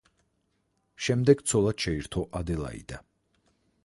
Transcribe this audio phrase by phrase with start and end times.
[1.07, 2.99] შემდეგ ცოლად შეირთო ადელაიდა.